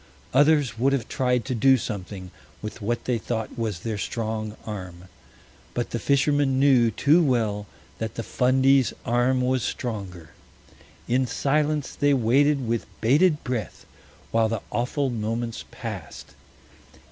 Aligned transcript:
Others 0.33 0.79
would 0.79 0.93
have 0.93 1.07
tried 1.07 1.45
to 1.45 1.53
do 1.53 1.77
something 1.77 2.31
with 2.59 2.81
what 2.81 3.05
they 3.05 3.19
thought 3.19 3.55
was 3.55 3.81
their 3.81 3.99
strong 3.99 4.57
arm. 4.65 5.03
But 5.75 5.91
the 5.91 5.99
fishermen 5.99 6.59
knew 6.59 6.89
too 6.89 7.21
well 7.23 7.67
that 7.99 8.15
the 8.15 8.23
Fundy's 8.23 8.93
arm 9.05 9.41
was 9.41 9.61
stronger. 9.61 10.31
In 11.07 11.27
silence 11.27 11.93
they 11.93 12.15
waited 12.15 12.67
with 12.67 12.87
bated 12.99 13.43
breath 13.43 13.85
while 14.31 14.49
the 14.49 14.63
awful 14.71 15.11
moments 15.11 15.65
passed. 15.69 16.33